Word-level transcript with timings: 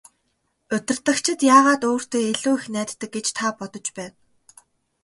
Удирдагчид 0.75 1.39
яагаад 1.53 1.81
өөртөө 1.91 2.21
илүү 2.31 2.55
их 2.59 2.65
найддаг 2.73 3.09
гэж 3.15 3.27
та 3.37 3.45
бодож 3.57 3.87
байна? 3.97 4.15